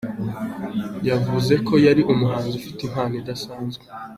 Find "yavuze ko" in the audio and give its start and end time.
1.09-1.73